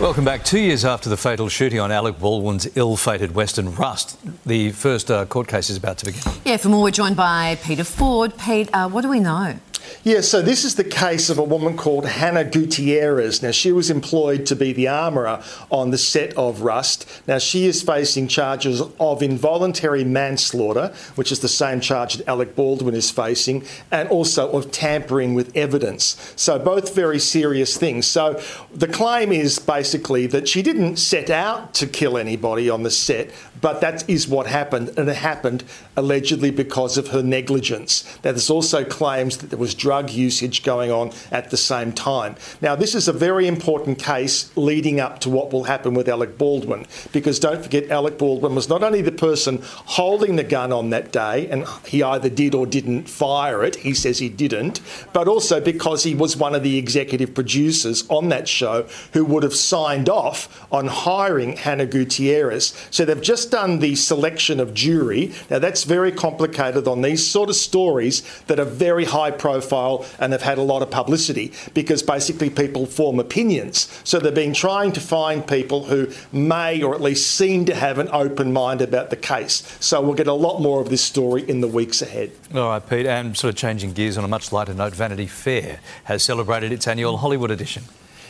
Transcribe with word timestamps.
Welcome 0.00 0.24
back. 0.24 0.42
Two 0.42 0.58
years 0.58 0.84
after 0.84 1.08
the 1.08 1.16
fatal 1.16 1.48
shooting 1.48 1.78
on 1.78 1.92
Alec 1.92 2.18
Baldwin's 2.18 2.76
ill 2.76 2.96
fated 2.96 3.34
Western 3.36 3.72
Rust, 3.74 4.18
the 4.44 4.72
first 4.72 5.10
uh, 5.10 5.26
court 5.26 5.46
case 5.46 5.70
is 5.70 5.76
about 5.76 5.98
to 5.98 6.06
begin. 6.06 6.22
Yeah, 6.44 6.56
for 6.56 6.70
more, 6.70 6.82
we're 6.82 6.90
joined 6.90 7.14
by 7.14 7.56
Peter 7.62 7.84
Ford. 7.84 8.36
Pete, 8.36 8.68
uh, 8.72 8.88
what 8.88 9.02
do 9.02 9.08
we 9.08 9.20
know? 9.20 9.56
Yeah, 10.04 10.20
so 10.20 10.42
this 10.42 10.64
is 10.64 10.74
the 10.74 10.84
case 10.84 11.30
of 11.30 11.38
a 11.38 11.44
woman 11.44 11.76
called 11.76 12.06
Hannah 12.06 12.44
Gutierrez. 12.44 13.42
Now, 13.42 13.52
she 13.52 13.70
was 13.70 13.88
employed 13.88 14.46
to 14.46 14.56
be 14.56 14.72
the 14.72 14.88
armourer 14.88 15.42
on 15.70 15.90
the 15.90 15.98
set 15.98 16.32
of 16.34 16.62
Rust. 16.62 17.08
Now, 17.28 17.38
she 17.38 17.66
is 17.66 17.82
facing 17.82 18.26
charges 18.26 18.82
of 18.98 19.22
involuntary 19.22 20.04
manslaughter, 20.04 20.92
which 21.14 21.30
is 21.30 21.40
the 21.40 21.48
same 21.48 21.80
charge 21.80 22.14
that 22.14 22.28
Alec 22.28 22.56
Baldwin 22.56 22.94
is 22.94 23.10
facing, 23.10 23.64
and 23.90 24.08
also 24.08 24.50
of 24.50 24.72
tampering 24.72 25.34
with 25.34 25.56
evidence. 25.56 26.32
So, 26.34 26.58
both 26.58 26.94
very 26.94 27.20
serious 27.20 27.76
things. 27.76 28.06
So, 28.06 28.42
the 28.74 28.88
claim 28.88 29.30
is 29.30 29.58
basically 29.58 30.26
that 30.28 30.48
she 30.48 30.62
didn't 30.62 30.96
set 30.96 31.30
out 31.30 31.74
to 31.74 31.86
kill 31.86 32.18
anybody 32.18 32.68
on 32.68 32.82
the 32.82 32.90
set, 32.90 33.30
but 33.60 33.80
that 33.80 34.08
is 34.10 34.26
what 34.26 34.48
happened, 34.48 34.92
and 34.96 35.08
it 35.08 35.16
happened 35.16 35.62
allegedly 35.96 36.50
because 36.50 36.98
of 36.98 37.08
her 37.08 37.22
negligence. 37.22 38.02
Now, 38.24 38.32
there's 38.32 38.50
also 38.50 38.84
claims 38.84 39.38
that 39.38 39.50
there 39.50 39.58
was 39.58 39.74
drug 39.82 40.10
usage 40.10 40.62
going 40.62 40.92
on 40.92 41.10
at 41.32 41.50
the 41.50 41.56
same 41.56 41.90
time. 41.90 42.36
Now, 42.60 42.76
this 42.76 42.94
is 42.94 43.08
a 43.08 43.12
very 43.12 43.48
important 43.48 43.98
case 43.98 44.56
leading 44.56 45.00
up 45.00 45.18
to 45.20 45.28
what 45.28 45.52
will 45.52 45.64
happen 45.64 45.92
with 45.92 46.08
Alec 46.08 46.38
Baldwin, 46.38 46.86
because 47.10 47.40
don't 47.40 47.60
forget, 47.60 47.90
Alec 47.90 48.16
Baldwin 48.16 48.54
was 48.54 48.68
not 48.68 48.84
only 48.84 49.02
the 49.02 49.10
person 49.10 49.58
holding 49.62 50.36
the 50.36 50.44
gun 50.44 50.72
on 50.72 50.90
that 50.90 51.10
day, 51.10 51.48
and 51.48 51.66
he 51.84 52.00
either 52.00 52.30
did 52.30 52.54
or 52.54 52.64
didn't 52.64 53.08
fire 53.08 53.64
it, 53.64 53.74
he 53.74 53.92
says 53.92 54.20
he 54.20 54.28
didn't, 54.28 54.80
but 55.12 55.26
also 55.26 55.60
because 55.60 56.04
he 56.04 56.14
was 56.14 56.36
one 56.36 56.54
of 56.54 56.62
the 56.62 56.78
executive 56.78 57.34
producers 57.34 58.04
on 58.08 58.28
that 58.28 58.46
show 58.46 58.86
who 59.14 59.24
would 59.24 59.42
have 59.42 59.54
signed 59.54 60.08
off 60.08 60.64
on 60.70 60.86
hiring 60.86 61.56
Hannah 61.56 61.86
Gutierrez. 61.86 62.72
So 62.92 63.04
they've 63.04 63.20
just 63.20 63.50
done 63.50 63.80
the 63.80 63.96
selection 63.96 64.60
of 64.60 64.74
jury. 64.74 65.32
Now, 65.50 65.58
that's 65.58 65.82
very 65.82 66.12
complicated 66.12 66.86
on 66.86 67.02
these 67.02 67.26
sort 67.26 67.50
of 67.50 67.56
stories 67.56 68.22
that 68.46 68.60
are 68.60 68.64
very 68.64 69.06
high 69.06 69.32
profile 69.32 69.71
and 70.18 70.32
have 70.32 70.42
had 70.42 70.58
a 70.58 70.62
lot 70.62 70.82
of 70.82 70.90
publicity 70.90 71.52
because 71.74 72.02
basically 72.02 72.50
people 72.50 72.86
form 72.86 73.18
opinions. 73.18 73.88
So 74.04 74.18
they've 74.18 74.34
been 74.34 74.54
trying 74.54 74.92
to 74.92 75.00
find 75.00 75.46
people 75.46 75.84
who 75.84 76.10
may 76.32 76.82
or 76.82 76.94
at 76.94 77.00
least 77.00 77.30
seem 77.30 77.64
to 77.66 77.74
have 77.74 77.98
an 77.98 78.08
open 78.12 78.52
mind 78.52 78.82
about 78.82 79.10
the 79.10 79.16
case. 79.16 79.76
So 79.80 80.00
we'll 80.00 80.14
get 80.14 80.26
a 80.26 80.32
lot 80.32 80.60
more 80.60 80.80
of 80.80 80.88
this 80.88 81.02
story 81.02 81.48
in 81.48 81.60
the 81.60 81.68
weeks 81.68 82.02
ahead. 82.02 82.32
All 82.54 82.68
right, 82.68 82.88
Pete, 82.88 83.06
and 83.06 83.36
sort 83.36 83.52
of 83.52 83.58
changing 83.58 83.92
gears 83.92 84.18
on 84.18 84.24
a 84.24 84.28
much 84.28 84.52
lighter 84.52 84.74
note, 84.74 84.94
Vanity 84.94 85.26
Fair 85.26 85.80
has 86.04 86.22
celebrated 86.22 86.72
its 86.72 86.86
annual 86.86 87.18
Hollywood 87.18 87.50
edition. 87.50 87.84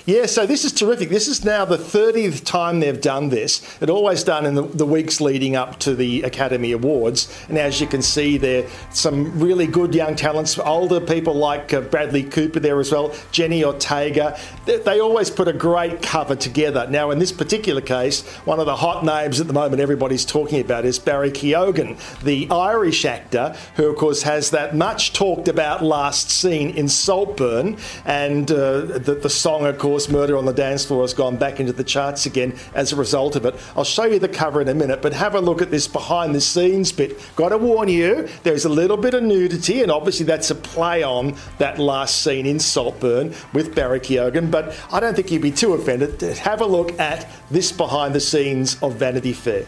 Yeah, 0.04 0.26
so 0.26 0.46
this 0.46 0.64
is 0.64 0.72
terrific. 0.72 1.10
This 1.10 1.28
is 1.28 1.44
now 1.44 1.64
the 1.64 1.76
30th 1.76 2.44
time 2.44 2.80
they've 2.80 3.00
done 3.00 3.28
this. 3.28 3.62
It 3.80 3.88
always 3.88 4.24
done 4.24 4.46
in 4.46 4.56
the, 4.56 4.62
the, 4.62 4.84
weeks 4.84 5.20
leading 5.20 5.54
up 5.54 5.78
to 5.80 5.94
the 5.94 6.22
Academy 6.22 6.72
Awards. 6.72 7.32
And 7.48 7.56
as 7.56 7.80
you 7.80 7.86
can 7.86 8.02
see, 8.02 8.36
there 8.36 8.68
some 8.90 9.38
really 9.38 9.68
good 9.68 9.94
young 9.94 10.16
talents, 10.16 10.58
older 10.58 11.00
people 11.00 11.34
like 11.34 11.72
uh, 11.72 11.82
Bradley 11.82 12.24
Cooper 12.24 12.58
there 12.58 12.80
as 12.80 12.90
well, 12.90 13.14
Jenny 13.30 13.64
Ortega. 13.64 14.36
They, 14.66 14.78
they, 14.78 14.98
always 14.98 15.30
put 15.30 15.46
a 15.46 15.52
great 15.52 16.02
cover 16.02 16.34
together. 16.34 16.88
Now, 16.90 17.12
in 17.12 17.20
this 17.20 17.30
particular 17.30 17.80
case, 17.80 18.26
one 18.44 18.58
of 18.58 18.66
the 18.66 18.76
hot 18.76 19.04
names 19.04 19.40
at 19.40 19.46
the 19.46 19.52
moment 19.52 19.80
everybody's 19.80 20.24
talking 20.24 20.60
about 20.60 20.84
is 20.84 20.98
Barry 20.98 21.30
Keoghan, 21.30 21.96
the 22.22 22.50
Irish 22.50 23.04
actor 23.04 23.56
who, 23.76 23.86
of 23.88 23.96
course, 23.96 24.22
has 24.22 24.50
that 24.50 24.74
much 24.74 25.12
talked 25.12 25.46
about 25.46 25.84
last 25.84 26.28
scene 26.28 26.70
in 26.70 26.88
Saltburn 26.88 27.76
and 28.04 28.50
uh, 28.50 28.80
the, 28.80 29.18
the 29.22 29.30
song, 29.30 29.64
of 29.64 29.78
course 29.78 29.91
Murder 29.92 30.38
on 30.38 30.46
the 30.46 30.52
Dance 30.52 30.84
Floor 30.84 31.02
has 31.02 31.12
gone 31.12 31.36
back 31.36 31.60
into 31.60 31.72
the 31.72 31.84
charts 31.84 32.24
again 32.24 32.56
as 32.74 32.92
a 32.92 32.96
result 32.96 33.36
of 33.36 33.44
it. 33.44 33.54
I'll 33.76 33.84
show 33.84 34.04
you 34.04 34.18
the 34.18 34.28
cover 34.28 34.62
in 34.62 34.68
a 34.68 34.74
minute, 34.74 35.02
but 35.02 35.12
have 35.12 35.34
a 35.34 35.40
look 35.40 35.60
at 35.60 35.70
this 35.70 35.86
behind 35.86 36.34
the 36.34 36.40
scenes 36.40 36.90
bit. 36.92 37.20
Got 37.36 37.50
to 37.50 37.58
warn 37.58 37.88
you, 37.88 38.28
there's 38.42 38.64
a 38.64 38.68
little 38.68 38.96
bit 38.96 39.12
of 39.12 39.22
nudity, 39.22 39.82
and 39.82 39.92
obviously 39.92 40.24
that's 40.24 40.50
a 40.50 40.54
play 40.54 41.02
on 41.02 41.36
that 41.58 41.78
last 41.78 42.22
scene 42.22 42.46
in 42.46 42.58
Saltburn 42.58 43.34
with 43.52 43.74
Barry 43.74 44.00
Keoghan, 44.00 44.50
but 44.50 44.74
I 44.90 44.98
don't 44.98 45.14
think 45.14 45.30
you'd 45.30 45.42
be 45.42 45.50
too 45.52 45.74
offended. 45.74 46.20
Have 46.38 46.62
a 46.62 46.66
look 46.66 46.98
at 46.98 47.28
this 47.50 47.70
behind 47.70 48.14
the 48.14 48.20
scenes 48.20 48.82
of 48.82 48.96
Vanity 48.96 49.34
Fair. 49.34 49.66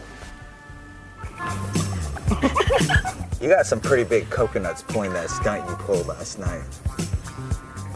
you 3.39 3.49
got 3.49 3.65
some 3.65 3.79
pretty 3.79 4.03
big 4.03 4.29
coconuts 4.29 4.81
pulling 4.81 5.13
that 5.13 5.29
stunt 5.29 5.69
you 5.69 5.75
pulled 5.75 6.07
last 6.07 6.39
night. 6.39 6.63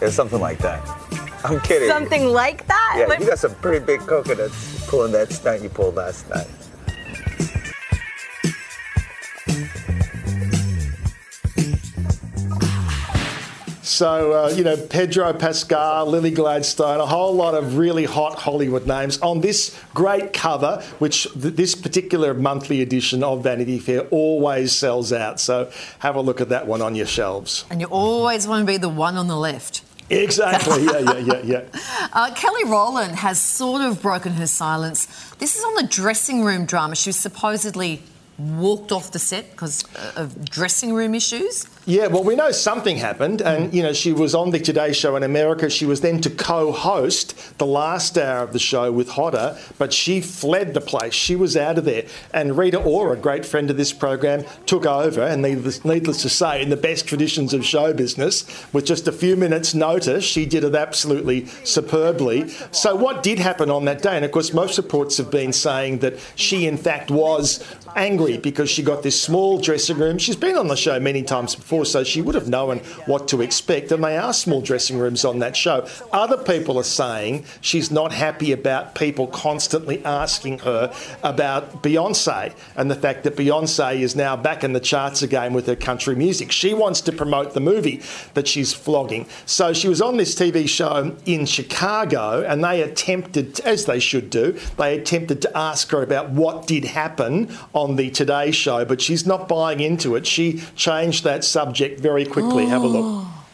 It's 0.01 0.15
something 0.15 0.39
like 0.39 0.59
that. 0.59 1.08
I'm 1.43 1.59
kidding. 1.61 1.87
Something 1.89 2.25
like 2.25 2.67
that? 2.67 2.95
Yeah, 2.99 3.05
like- 3.05 3.19
you 3.19 3.27
got 3.27 3.39
some 3.39 3.55
pretty 3.55 3.83
big 3.85 4.01
coconuts 4.01 4.87
pulling 4.89 5.11
that 5.13 5.31
stunt 5.31 5.61
you 5.61 5.69
pulled 5.69 5.95
last 5.95 6.29
night. 6.29 6.47
So, 13.81 14.31
uh, 14.45 14.49
you 14.49 14.63
know, 14.63 14.77
Pedro 14.77 15.33
Pascal, 15.33 16.05
Lily 16.05 16.31
Gladstone, 16.31 16.99
a 17.01 17.05
whole 17.05 17.33
lot 17.33 17.53
of 17.53 17.77
really 17.77 18.05
hot 18.05 18.35
Hollywood 18.37 18.85
names 18.87 19.17
on 19.19 19.41
this 19.41 19.77
great 19.93 20.31
cover, 20.31 20.81
which 20.99 21.23
th- 21.33 21.55
this 21.55 21.75
particular 21.75 22.33
monthly 22.33 22.81
edition 22.81 23.23
of 23.23 23.43
Vanity 23.43 23.79
Fair 23.79 24.01
always 24.11 24.73
sells 24.73 25.11
out. 25.11 25.39
So, 25.39 25.71
have 25.99 26.15
a 26.15 26.21
look 26.21 26.39
at 26.39 26.49
that 26.49 26.67
one 26.67 26.81
on 26.81 26.95
your 26.95 27.07
shelves. 27.07 27.65
And 27.69 27.81
you 27.81 27.87
always 27.87 28.47
want 28.47 28.61
to 28.61 28.65
be 28.71 28.77
the 28.77 28.89
one 28.89 29.17
on 29.17 29.27
the 29.27 29.35
left. 29.37 29.81
Exactly. 30.09 30.83
Yeah, 30.85 30.99
yeah, 30.99 31.17
yeah, 31.17 31.41
yeah. 31.43 31.61
Uh, 32.11 32.33
Kelly 32.33 32.63
Rowland 32.65 33.15
has 33.17 33.39
sort 33.39 33.81
of 33.81 34.01
broken 34.01 34.33
her 34.33 34.47
silence. 34.47 35.05
This 35.37 35.55
is 35.55 35.63
on 35.63 35.75
the 35.75 35.83
dressing 35.83 36.43
room 36.43 36.65
drama. 36.65 36.95
She 36.95 37.09
was 37.09 37.17
supposedly 37.17 38.01
walked 38.39 38.91
off 38.91 39.11
the 39.11 39.19
set 39.19 39.51
because 39.51 39.83
uh, 39.95 40.13
of 40.15 40.49
dressing 40.49 40.93
room 40.93 41.13
issues. 41.13 41.67
Yeah, 41.85 42.07
well, 42.07 42.23
we 42.23 42.35
know 42.35 42.51
something 42.51 42.97
happened, 42.97 43.41
and 43.41 43.73
you 43.73 43.81
know 43.81 43.93
she 43.93 44.13
was 44.13 44.35
on 44.35 44.51
the 44.51 44.59
Today 44.59 44.93
Show 44.93 45.15
in 45.15 45.23
America. 45.23 45.69
She 45.69 45.85
was 45.85 46.01
then 46.01 46.21
to 46.21 46.29
co-host 46.29 47.57
the 47.57 47.65
last 47.65 48.17
hour 48.17 48.43
of 48.43 48.53
the 48.53 48.59
show 48.59 48.91
with 48.91 49.09
Hoda, 49.09 49.59
but 49.77 49.91
she 49.91 50.21
fled 50.21 50.73
the 50.73 50.81
place. 50.81 51.13
She 51.13 51.35
was 51.35 51.57
out 51.57 51.77
of 51.77 51.85
there, 51.85 52.05
and 52.33 52.57
Rita 52.57 52.81
Ora, 52.81 53.13
a 53.13 53.17
great 53.17 53.45
friend 53.45 53.69
of 53.71 53.77
this 53.77 53.91
program, 53.91 54.45
took 54.65 54.85
over. 54.85 55.21
And 55.21 55.41
needless, 55.41 55.83
needless 55.83 56.21
to 56.21 56.29
say, 56.29 56.61
in 56.61 56.69
the 56.69 56.77
best 56.77 57.07
traditions 57.07 57.53
of 57.53 57.65
show 57.65 57.93
business, 57.93 58.45
with 58.71 58.85
just 58.85 59.07
a 59.07 59.11
few 59.11 59.35
minutes' 59.35 59.73
notice, 59.73 60.23
she 60.23 60.45
did 60.45 60.63
it 60.63 60.75
absolutely 60.75 61.47
superbly. 61.63 62.49
So, 62.71 62.95
what 62.95 63.23
did 63.23 63.39
happen 63.39 63.69
on 63.69 63.85
that 63.85 64.01
day? 64.01 64.15
And 64.15 64.23
of 64.23 64.31
course, 64.31 64.53
most 64.53 64.77
reports 64.77 65.17
have 65.17 65.31
been 65.31 65.53
saying 65.53 65.99
that 65.99 66.15
she, 66.35 66.67
in 66.67 66.77
fact, 66.77 67.09
was 67.09 67.63
angry 67.95 68.37
because 68.37 68.69
she 68.69 68.83
got 68.83 69.03
this 69.03 69.21
small 69.21 69.59
dressing 69.59 69.97
room. 69.97 70.17
She's 70.17 70.35
been 70.35 70.55
on 70.55 70.67
the 70.67 70.75
show 70.75 70.99
many 70.99 71.23
times 71.23 71.55
before 71.55 71.85
so 71.85 72.03
she 72.03 72.21
would 72.21 72.35
have 72.35 72.47
known 72.47 72.79
what 73.05 73.27
to 73.29 73.41
expect. 73.41 73.91
And 73.91 74.03
they 74.03 74.17
are 74.17 74.33
small 74.33 74.61
dressing 74.61 74.97
rooms 74.97 75.25
on 75.25 75.39
that 75.39 75.55
show. 75.55 75.87
Other 76.11 76.37
people 76.37 76.77
are 76.77 76.83
saying 76.83 77.45
she's 77.61 77.91
not 77.91 78.11
happy 78.11 78.51
about 78.51 78.95
people 78.95 79.27
constantly 79.27 80.03
asking 80.05 80.59
her 80.59 80.93
about 81.23 81.83
Beyonce 81.83 82.53
and 82.75 82.89
the 82.89 82.95
fact 82.95 83.23
that 83.23 83.35
Beyonce 83.35 83.99
is 83.99 84.15
now 84.15 84.35
back 84.35 84.63
in 84.63 84.73
the 84.73 84.79
charts 84.79 85.21
again 85.21 85.53
with 85.53 85.67
her 85.67 85.75
country 85.75 86.15
music. 86.15 86.51
She 86.51 86.73
wants 86.73 87.01
to 87.01 87.11
promote 87.11 87.53
the 87.53 87.59
movie 87.59 88.01
that 88.33 88.47
she's 88.47 88.73
flogging. 88.73 89.27
So 89.45 89.73
she 89.73 89.87
was 89.87 90.01
on 90.01 90.17
this 90.17 90.35
TV 90.35 90.67
show 90.67 91.15
in 91.25 91.45
Chicago 91.45 92.43
and 92.47 92.63
they 92.63 92.81
attempted, 92.81 93.59
as 93.61 93.85
they 93.85 93.99
should 93.99 94.29
do, 94.29 94.57
they 94.77 94.97
attempted 94.97 95.41
to 95.41 95.57
ask 95.57 95.91
her 95.91 96.01
about 96.01 96.29
what 96.29 96.67
did 96.67 96.85
happen 96.85 97.49
on 97.83 97.95
the 97.95 98.09
Today 98.09 98.51
Show, 98.51 98.85
but 98.85 99.01
she's 99.01 99.25
not 99.25 99.47
buying 99.47 99.79
into 99.79 100.15
it. 100.15 100.27
She 100.27 100.61
changed 100.75 101.23
that 101.23 101.43
subject 101.43 101.99
very 101.99 102.25
quickly. 102.25 102.65
Oh. 102.65 102.67
Have 102.67 102.83
a 102.83 102.87
look. 102.87 103.05
Oh. 103.05 103.45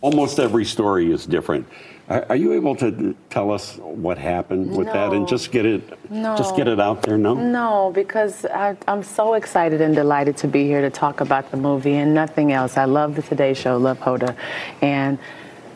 Almost 0.00 0.38
every 0.38 0.64
story 0.64 1.10
is 1.10 1.26
different. 1.26 1.66
Are 2.06 2.36
you 2.36 2.52
able 2.52 2.76
to 2.76 3.16
tell 3.30 3.50
us 3.50 3.78
what 3.78 4.18
happened 4.18 4.76
with 4.76 4.88
no. 4.88 4.92
that 4.92 5.14
and 5.14 5.26
just 5.26 5.50
get 5.50 5.64
it 5.64 5.82
no. 6.10 6.36
just 6.36 6.54
get 6.54 6.68
it 6.68 6.78
out 6.78 7.00
there? 7.00 7.16
No. 7.16 7.32
No, 7.32 7.92
because 7.94 8.44
I, 8.44 8.76
am 8.86 9.02
so 9.02 9.32
excited 9.32 9.80
and 9.80 9.94
delighted 9.94 10.36
to 10.38 10.46
be 10.46 10.64
here 10.64 10.82
to 10.82 10.90
talk 10.90 11.22
about 11.22 11.50
the 11.50 11.56
movie 11.56 11.94
and 11.94 12.12
nothing 12.12 12.52
else. 12.52 12.76
I 12.76 12.84
love 12.84 13.14
the 13.14 13.22
Today 13.22 13.54
Show, 13.54 13.78
love 13.78 13.98
Hoda, 14.00 14.36
and 14.82 15.18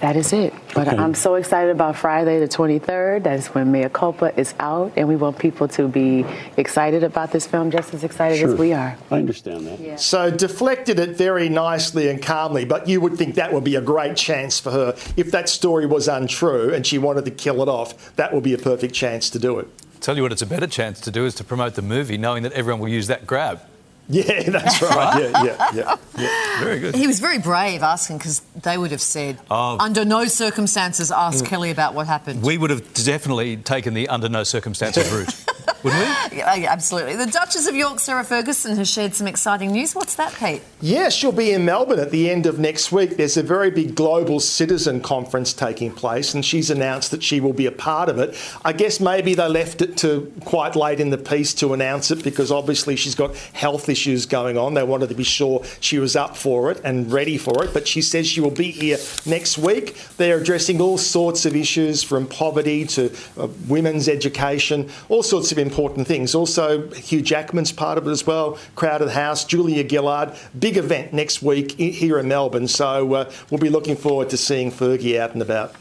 that 0.00 0.17
is 0.17 0.33
it. 0.33 0.53
But 0.75 0.89
okay. 0.89 0.97
I'm 0.97 1.15
so 1.15 1.35
excited 1.35 1.71
about 1.71 1.97
Friday 1.97 2.39
the 2.41 2.49
23rd. 2.49 3.25
That's 3.25 3.49
when 3.49 3.73
Mea 3.73 3.89
Culpa 3.89 4.39
is 4.39 4.55
out, 4.61 4.93
and 4.97 5.09
we 5.09 5.17
want 5.17 5.39
people 5.39 5.69
to 5.69 5.89
be 5.89 6.25
excited 6.56 7.03
about 7.03 7.33
this 7.33 7.47
film 7.47 7.71
just 7.71 7.95
as 7.95 8.05
excited 8.05 8.39
sure. 8.39 8.53
as 8.53 8.59
we 8.59 8.73
are. 8.73 8.97
I 9.11 9.17
understand 9.17 9.67
that. 9.67 9.81
Yeah. 9.81 9.97
So 9.97 10.31
deflected 10.31 10.99
it 10.99 11.17
very 11.17 11.49
nicely 11.49 12.09
and 12.09 12.23
calmly, 12.23 12.65
but 12.65 12.89
you 12.89 13.00
would 13.00 13.17
think 13.17 13.35
that 13.37 13.53
would 13.53 13.65
be 13.65 13.77
a 13.77 13.81
great 13.81 14.17
chance 14.17 14.61
for 14.61 14.71
her. 14.71 14.95
If 15.17 15.31
that 15.33 15.49
story 15.49 15.87
was 15.87 16.09
untrue 16.09 16.73
and 16.73 16.87
she 16.87 16.99
wanted 16.99 17.25
to 17.25 17.31
kill 17.31 17.62
it 17.62 17.69
off, 17.69 18.15
that 18.17 18.33
would 18.33 18.44
be 18.44 18.55
a 18.55 18.59
perfect 18.59 18.94
chance 18.94 19.31
to 19.31 19.39
do 19.39 19.59
it. 19.59 19.69
Tell 20.01 20.17
you 20.17 20.23
what, 20.23 20.33
it's 20.33 20.43
a 20.43 20.47
better 20.47 20.69
chance 20.69 21.01
to 21.01 21.11
do 21.11 21.27
is 21.27 21.35
to 21.37 21.44
promote 21.44 21.75
the 21.75 21.83
movie, 21.83 22.17
knowing 22.17 22.44
that 22.44 22.53
everyone 22.53 22.81
will 22.81 22.89
use 22.89 23.09
that 23.09 23.27
grab. 23.27 23.61
Yeah, 24.10 24.43
that's 24.50 24.81
right. 24.81 25.20
yeah, 25.22 25.44
yeah, 25.44 25.70
yeah, 25.75 25.96
yeah. 26.16 26.60
Very 26.60 26.81
good. 26.81 26.94
He 26.94 27.06
was 27.06 27.20
very 27.20 27.38
brave 27.38 27.82
asking 27.82 28.19
because 28.19 28.40
they 28.62 28.78
would 28.78 28.90
have 28.90 29.02
said, 29.02 29.38
Oh. 29.50 29.76
under 29.78 30.05
no 30.05 30.26
circumstances 30.26 31.10
ask 31.12 31.44
Kelly 31.44 31.70
about 31.70 31.94
what 31.94 32.06
happened. 32.06 32.43
We 32.43 32.56
would 32.56 32.70
have 32.70 32.94
definitely 32.94 33.58
taken 33.58 33.93
the 33.94 34.08
under 34.08 34.28
no 34.31 34.44
circumstances 34.44 35.10
route, 35.12 35.34
wouldn't 35.83 36.33
we? 36.33 36.39
Yeah, 36.39 36.55
yeah, 36.55 36.73
absolutely. 36.73 37.17
The 37.17 37.27
Duchess 37.27 37.67
of 37.67 37.75
York, 37.75 38.01
Sarah 38.01 38.25
Ferguson, 38.25 38.77
has 38.77 38.91
shared 38.91 39.15
some 39.15 39.27
exciting 39.27 39.73
news. 39.73 39.95
What's 39.95 40.15
that, 40.17 40.35
Pete? 40.35 40.63
Yeah, 40.81 41.09
she'll 41.09 41.33
be 41.33 41.53
in 41.53 41.65
Melbourne 41.65 41.99
at 41.99 42.11
the 42.11 42.31
end 42.31 42.47
of 42.47 42.59
next 42.59 42.93
week. 42.93 43.17
There's 43.17 43.37
a 43.37 43.43
very 43.43 43.71
big 43.71 43.95
global 43.95 44.41
citizen 44.41 45.01
conference 45.01 45.53
taking 45.53 45.93
place, 45.93 46.35
and 46.35 46.45
she's 46.45 46.71
announced 46.71 47.11
that 47.11 47.23
she 47.23 47.41
will 47.41 47.53
be 47.53 47.67
a 47.67 47.73
part 47.73 48.09
of 48.09 48.19
it. 48.19 48.37
I 48.65 48.73
guess 48.73 49.01
maybe 49.01 49.35
they 49.35 49.49
left 49.49 49.83
it 49.83 49.97
to 49.99 50.33
quite 50.45 50.77
late 50.77 51.01
in 51.01 51.11
the 51.11 51.19
piece 51.19 51.55
to 51.55 51.73
announce 51.73 52.11
it 52.11 52.23
because 52.23 52.51
obviously 52.53 52.97
she's 52.97 53.15
got 53.15 53.37
health 53.53 53.89
issues 53.89 54.27
going 54.27 54.57
on. 54.57 54.75
They 54.75 54.83
wanted 54.83 55.09
to 55.09 55.15
be 55.15 55.25
sure 55.25 55.65
she 55.81 55.99
was 55.99 56.17
up 56.17 56.37
for 56.37 56.71
it 56.71 56.81
and 56.85 57.11
ready 57.13 57.39
for 57.39 57.65
it, 57.65 57.73
but 57.73 57.89
she 57.89 58.03
says 58.03 58.27
she 58.27 58.41
will 58.41 58.51
be 58.51 58.71
here 58.71 58.99
next 59.27 59.59
week. 59.59 59.97
They're 60.17 60.39
addressing 60.39 60.81
all 60.81 60.99
sorts 60.99 61.47
of 61.47 61.55
issues 61.57 62.03
from 62.03 62.27
poverty 62.27 62.85
to 62.87 63.13
uh, 63.39 63.49
women's 63.69 64.09
education, 64.09 64.91
all 65.09 65.23
sorts 65.23 65.53
of 65.53 65.59
important 65.59 65.78
things. 65.79 66.35
Also, 66.35 66.89
Hugh 66.91 67.23
Jackman's 67.23 67.71
part 67.71 67.99
of 67.99 68.09
it 68.09 68.11
as 68.11 68.27
well, 68.27 68.59
Crowded 68.75 69.11
House, 69.11 69.45
Julia 69.45 69.89
Gillard. 69.89 70.35
Big 70.59 70.77
event 70.77 71.13
next 71.13 71.41
week 71.41 71.73
here 71.79 72.19
in 72.19 72.27
Melbourne, 72.27 72.67
so 72.67 73.15
uh, 73.15 73.33
we'll 73.51 73.61
be 73.61 73.69
looking 73.69 73.95
forward 73.95 74.29
to 74.31 74.37
seeing 74.37 74.73
Fergie 74.73 75.19
out 75.19 75.33
and 75.35 75.43
about. 75.43 75.75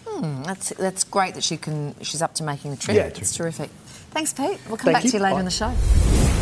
That's 0.43 0.69
that's 0.69 1.03
great 1.03 1.33
that 1.35 1.43
she 1.43 1.57
can. 1.57 1.95
She's 2.01 2.21
up 2.21 2.35
to 2.35 2.43
making 2.43 2.71
the 2.71 2.77
trip. 2.77 2.95
Yeah, 2.95 3.03
it's 3.05 3.35
terrific. 3.35 3.69
Thanks, 4.11 4.33
Pete. 4.33 4.59
We'll 4.67 4.77
come 4.77 4.93
Thank 4.93 4.97
back 4.97 5.03
you. 5.05 5.11
to 5.11 5.17
you 5.17 5.23
later 5.23 5.35
Bye. 5.35 5.39
in 5.39 5.45
the 5.45 5.51
show. 5.51 6.36